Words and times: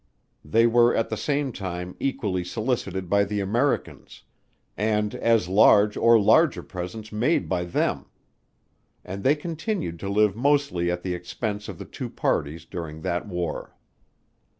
They 0.43 0.65
were 0.65 0.95
at 0.95 1.09
the 1.09 1.15
same 1.15 1.51
time, 1.51 1.95
equally 1.99 2.43
solicited 2.43 3.07
by 3.07 3.23
the 3.23 3.39
Americans; 3.39 4.23
and 4.75 5.13
as 5.13 5.47
large 5.47 5.95
or 5.95 6.19
larger 6.19 6.63
presents 6.63 7.11
made 7.11 7.47
by 7.47 7.65
them; 7.65 8.07
and 9.05 9.23
they 9.23 9.35
continued 9.35 9.99
to 9.99 10.09
live 10.09 10.35
mostly 10.35 10.89
at 10.89 11.03
the 11.03 11.13
expence 11.13 11.69
of 11.69 11.77
the 11.77 11.85
two 11.85 12.09
parties 12.09 12.65
during 12.65 13.01
that 13.01 13.27
war. 13.27 13.77